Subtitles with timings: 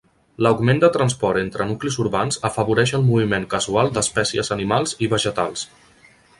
[0.43, 5.71] L'augment de transport entre nuclis urbans afavoreix el moviment casual d'espècies animals i vegetals.